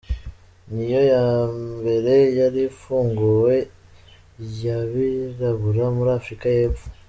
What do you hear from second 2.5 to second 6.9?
ifunguwe y’abirabura muri Africa y’Epfo.